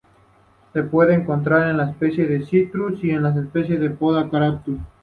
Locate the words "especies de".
1.81-2.43, 3.27-3.91